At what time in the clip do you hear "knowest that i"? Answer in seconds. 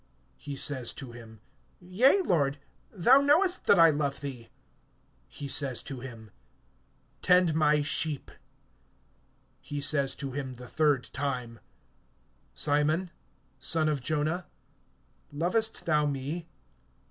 3.21-3.91